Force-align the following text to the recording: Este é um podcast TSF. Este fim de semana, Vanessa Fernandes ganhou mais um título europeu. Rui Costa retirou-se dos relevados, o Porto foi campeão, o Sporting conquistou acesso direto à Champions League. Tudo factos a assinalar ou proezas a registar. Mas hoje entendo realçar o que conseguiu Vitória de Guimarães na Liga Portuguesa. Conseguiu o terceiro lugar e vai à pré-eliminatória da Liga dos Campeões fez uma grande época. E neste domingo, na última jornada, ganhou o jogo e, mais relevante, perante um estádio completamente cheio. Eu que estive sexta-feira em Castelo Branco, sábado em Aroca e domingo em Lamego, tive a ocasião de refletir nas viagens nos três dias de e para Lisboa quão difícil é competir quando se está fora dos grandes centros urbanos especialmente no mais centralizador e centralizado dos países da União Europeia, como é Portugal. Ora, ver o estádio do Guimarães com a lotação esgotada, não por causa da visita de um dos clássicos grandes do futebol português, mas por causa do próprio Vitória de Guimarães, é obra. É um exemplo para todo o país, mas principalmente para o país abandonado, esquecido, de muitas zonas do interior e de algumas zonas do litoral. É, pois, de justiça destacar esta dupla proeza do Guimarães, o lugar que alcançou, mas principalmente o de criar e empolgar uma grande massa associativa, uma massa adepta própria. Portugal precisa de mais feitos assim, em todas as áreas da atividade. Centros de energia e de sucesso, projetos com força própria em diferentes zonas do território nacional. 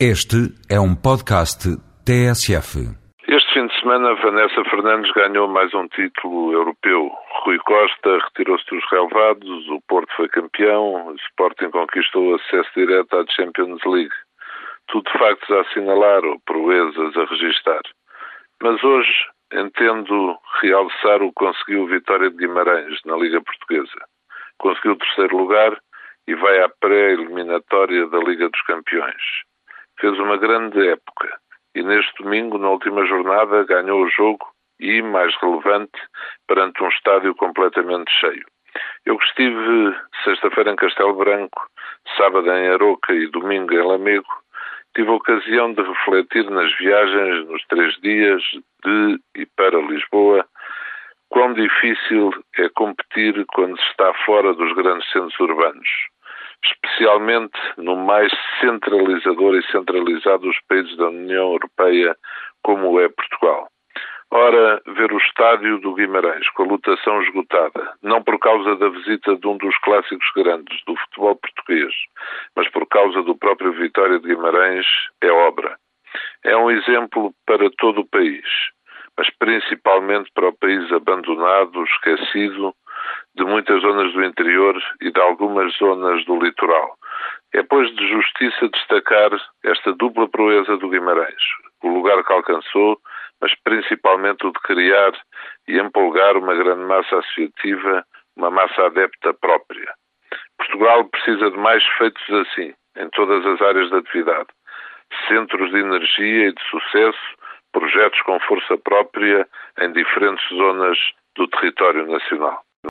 Este 0.00 0.50
é 0.68 0.80
um 0.80 0.92
podcast 0.92 1.70
TSF. 2.02 2.82
Este 3.28 3.54
fim 3.54 3.64
de 3.68 3.78
semana, 3.78 4.12
Vanessa 4.16 4.64
Fernandes 4.68 5.08
ganhou 5.12 5.46
mais 5.46 5.72
um 5.72 5.86
título 5.86 6.52
europeu. 6.52 7.12
Rui 7.44 7.58
Costa 7.58 8.18
retirou-se 8.18 8.64
dos 8.74 8.84
relevados, 8.90 9.68
o 9.68 9.80
Porto 9.86 10.12
foi 10.16 10.28
campeão, 10.28 11.06
o 11.06 11.14
Sporting 11.14 11.70
conquistou 11.70 12.34
acesso 12.34 12.68
direto 12.74 13.16
à 13.16 13.24
Champions 13.36 13.78
League. 13.86 14.10
Tudo 14.88 15.08
factos 15.16 15.48
a 15.52 15.60
assinalar 15.60 16.24
ou 16.24 16.40
proezas 16.44 17.16
a 17.16 17.24
registar. 17.26 17.82
Mas 18.60 18.82
hoje 18.82 19.14
entendo 19.52 20.36
realçar 20.60 21.22
o 21.22 21.28
que 21.28 21.36
conseguiu 21.36 21.86
Vitória 21.86 22.30
de 22.30 22.36
Guimarães 22.36 22.98
na 23.06 23.14
Liga 23.16 23.40
Portuguesa. 23.40 24.04
Conseguiu 24.58 24.94
o 24.94 24.98
terceiro 24.98 25.36
lugar 25.36 25.78
e 26.26 26.34
vai 26.34 26.64
à 26.64 26.68
pré-eliminatória 26.80 28.08
da 28.08 28.18
Liga 28.18 28.48
dos 28.48 28.62
Campeões 28.62 29.22
fez 30.00 30.18
uma 30.18 30.36
grande 30.36 30.88
época. 30.88 31.38
E 31.74 31.82
neste 31.82 32.22
domingo, 32.22 32.58
na 32.58 32.70
última 32.70 33.04
jornada, 33.06 33.64
ganhou 33.64 34.02
o 34.02 34.10
jogo 34.10 34.46
e, 34.80 35.02
mais 35.02 35.34
relevante, 35.40 36.00
perante 36.46 36.82
um 36.82 36.88
estádio 36.88 37.34
completamente 37.34 38.10
cheio. 38.20 38.44
Eu 39.04 39.18
que 39.18 39.24
estive 39.24 39.96
sexta-feira 40.24 40.72
em 40.72 40.76
Castelo 40.76 41.14
Branco, 41.14 41.68
sábado 42.16 42.50
em 42.50 42.68
Aroca 42.68 43.12
e 43.12 43.28
domingo 43.28 43.72
em 43.72 43.82
Lamego, 43.82 44.44
tive 44.94 45.10
a 45.10 45.14
ocasião 45.14 45.72
de 45.72 45.82
refletir 45.82 46.48
nas 46.50 46.76
viagens 46.78 47.46
nos 47.48 47.64
três 47.66 47.94
dias 48.00 48.42
de 48.84 49.18
e 49.36 49.46
para 49.56 49.80
Lisboa 49.80 50.46
quão 51.28 51.52
difícil 51.52 52.30
é 52.56 52.68
competir 52.68 53.44
quando 53.54 53.76
se 53.76 53.86
está 53.90 54.12
fora 54.24 54.54
dos 54.54 54.72
grandes 54.74 55.10
centros 55.10 55.38
urbanos 55.40 55.88
especialmente 57.04 57.58
no 57.76 57.96
mais 57.96 58.32
centralizador 58.60 59.56
e 59.56 59.70
centralizado 59.70 60.46
dos 60.46 60.58
países 60.66 60.96
da 60.96 61.08
União 61.08 61.52
Europeia, 61.52 62.16
como 62.62 62.98
é 62.98 63.08
Portugal. 63.10 63.68
Ora, 64.30 64.80
ver 64.86 65.12
o 65.12 65.18
estádio 65.18 65.78
do 65.80 65.94
Guimarães 65.94 66.48
com 66.50 66.62
a 66.62 66.66
lotação 66.66 67.22
esgotada, 67.22 67.92
não 68.02 68.22
por 68.22 68.38
causa 68.38 68.74
da 68.76 68.88
visita 68.88 69.36
de 69.36 69.46
um 69.46 69.58
dos 69.58 69.76
clássicos 69.78 70.26
grandes 70.34 70.82
do 70.86 70.96
futebol 70.96 71.36
português, 71.36 71.92
mas 72.56 72.68
por 72.70 72.86
causa 72.88 73.22
do 73.22 73.36
próprio 73.36 73.72
Vitória 73.72 74.18
de 74.18 74.26
Guimarães, 74.26 74.86
é 75.20 75.30
obra. 75.30 75.76
É 76.42 76.56
um 76.56 76.70
exemplo 76.70 77.34
para 77.46 77.68
todo 77.78 78.00
o 78.00 78.08
país, 78.08 78.44
mas 79.16 79.28
principalmente 79.38 80.30
para 80.34 80.48
o 80.48 80.56
país 80.56 80.90
abandonado, 80.90 81.84
esquecido, 81.84 82.74
de 83.36 83.44
muitas 83.44 83.80
zonas 83.82 84.12
do 84.12 84.24
interior 84.24 84.80
e 85.00 85.10
de 85.10 85.20
algumas 85.20 85.76
zonas 85.76 86.24
do 86.24 86.38
litoral. 86.38 86.96
É, 87.52 87.62
pois, 87.62 87.94
de 87.94 88.08
justiça 88.08 88.68
destacar 88.68 89.30
esta 89.64 89.92
dupla 89.92 90.28
proeza 90.28 90.76
do 90.76 90.88
Guimarães, 90.88 91.42
o 91.82 91.88
lugar 91.88 92.22
que 92.24 92.32
alcançou, 92.32 92.98
mas 93.40 93.52
principalmente 93.62 94.46
o 94.46 94.52
de 94.52 94.60
criar 94.60 95.12
e 95.68 95.78
empolgar 95.78 96.36
uma 96.36 96.54
grande 96.54 96.84
massa 96.84 97.18
associativa, 97.18 98.04
uma 98.36 98.50
massa 98.50 98.86
adepta 98.86 99.34
própria. 99.34 99.92
Portugal 100.58 101.04
precisa 101.06 101.50
de 101.50 101.56
mais 101.56 101.84
feitos 101.98 102.30
assim, 102.30 102.72
em 102.96 103.08
todas 103.10 103.44
as 103.46 103.60
áreas 103.60 103.90
da 103.90 103.98
atividade. 103.98 104.48
Centros 105.28 105.70
de 105.70 105.78
energia 105.78 106.48
e 106.48 106.52
de 106.52 106.62
sucesso, 106.70 107.36
projetos 107.72 108.20
com 108.22 108.38
força 108.40 108.76
própria 108.78 109.46
em 109.80 109.92
diferentes 109.92 110.48
zonas 110.48 110.98
do 111.36 111.46
território 111.48 112.06
nacional. 112.06 112.62